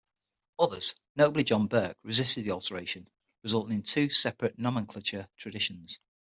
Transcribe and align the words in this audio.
Others, 0.57 0.95
notably 1.15 1.43
John 1.43 1.67
Burke, 1.67 1.95
resisted 2.01 2.43
the 2.45 2.49
alteration, 2.53 3.07
resulting 3.43 3.75
in 3.75 3.83
two 3.83 4.09
separate 4.09 4.57
nomenclature 4.57 5.29
traditions. 5.37 5.99